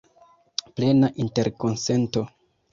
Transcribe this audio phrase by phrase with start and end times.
[0.79, 2.29] Plena interkonsento.